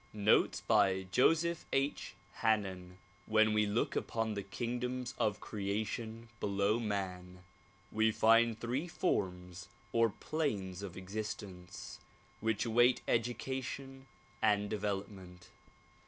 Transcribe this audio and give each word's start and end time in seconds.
Notes 0.13 0.61
by 0.61 1.03
Joseph 1.11 1.67
H. 1.71 2.15
Hannen 2.39 2.95
WHEN 3.27 3.53
we 3.53 3.67
look 3.67 3.95
upon 3.95 4.33
the 4.33 4.41
kingdoms 4.41 5.13
of 5.19 5.39
creation 5.39 6.27
below 6.39 6.79
man 6.79 7.43
we 7.91 8.11
find 8.11 8.59
three 8.59 8.87
forms 8.87 9.67
or 9.93 10.09
planes 10.09 10.81
of 10.81 10.97
existence 10.97 11.99
which 12.39 12.65
await 12.65 13.01
education 13.07 14.07
and 14.41 14.71
development. 14.71 15.51